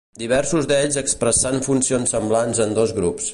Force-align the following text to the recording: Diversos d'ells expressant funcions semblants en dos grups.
Diversos 0.19 0.67
d'ells 0.71 0.97
expressant 1.01 1.61
funcions 1.67 2.15
semblants 2.17 2.63
en 2.67 2.75
dos 2.81 2.95
grups. 3.03 3.29